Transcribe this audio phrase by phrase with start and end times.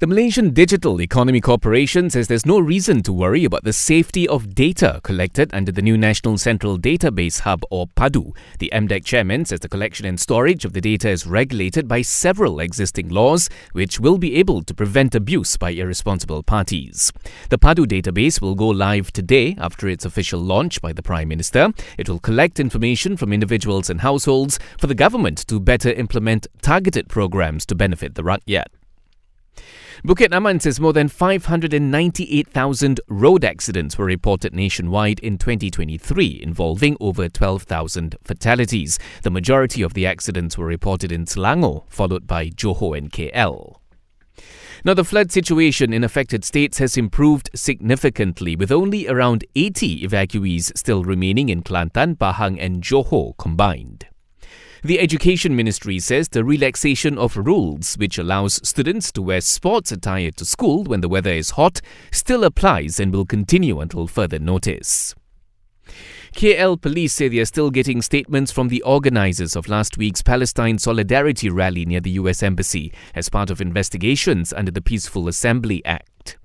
[0.00, 4.54] The Malaysian Digital Economy Corporation says there's no reason to worry about the safety of
[4.54, 8.32] data collected under the new National Central Database Hub or PADU.
[8.60, 12.60] The MDEC chairman says the collection and storage of the data is regulated by several
[12.60, 17.12] existing laws, which will be able to prevent abuse by irresponsible parties.
[17.50, 21.72] The PADU database will go live today after its official launch by the Prime Minister.
[21.98, 27.08] It will collect information from individuals and households for the government to better implement targeted
[27.08, 28.66] programs to benefit the rakyat.
[30.04, 37.28] Bukit Aman says more than 598,000 road accidents were reported nationwide in 2023, involving over
[37.28, 39.00] 12,000 fatalities.
[39.24, 43.80] The majority of the accidents were reported in Selangor, followed by Johor and KL.
[44.84, 50.70] Now, the flood situation in affected states has improved significantly, with only around 80 evacuees
[50.78, 54.06] still remaining in Kelantan, Pahang, and Johor combined.
[54.84, 60.30] The Education Ministry says the relaxation of rules, which allows students to wear sports attire
[60.32, 61.80] to school when the weather is hot,
[62.12, 65.16] still applies and will continue until further notice.
[66.32, 70.78] KL police say they are still getting statements from the organizers of last week's Palestine
[70.78, 76.37] Solidarity rally near the US Embassy as part of investigations under the Peaceful Assembly Act.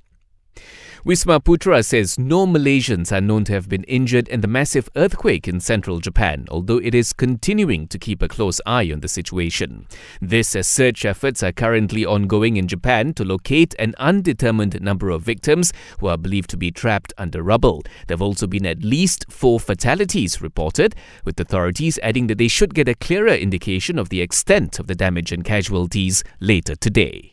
[1.06, 5.50] Wisma Putra says no Malaysians are known to have been injured in the massive earthquake
[5.50, 9.86] in central Japan, although it is continuing to keep a close eye on the situation.
[10.22, 15.24] This as search efforts are currently ongoing in Japan to locate an undetermined number of
[15.24, 17.82] victims who are believed to be trapped under rubble.
[18.08, 22.74] There have also been at least four fatalities reported, with authorities adding that they should
[22.74, 27.33] get a clearer indication of the extent of the damage and casualties later today.